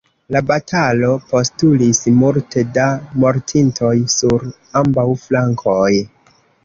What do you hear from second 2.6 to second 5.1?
da mortintoj sur ambaŭ